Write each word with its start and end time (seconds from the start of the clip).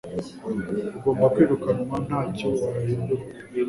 ugomba 0.97 1.25
kwirukanwa 1.33 1.95
ntacyo 2.07 2.47
wahindura 2.73 3.23